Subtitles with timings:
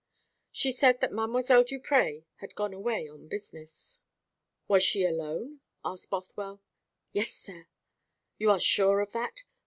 [0.51, 1.63] She said that Mdlle.
[1.63, 3.99] Duprez had gone away on business.
[4.67, 6.59] "Was she alone?" asked Bothwell.
[7.11, 7.67] "Yes, sir."
[8.39, 9.43] "You are sure of that?"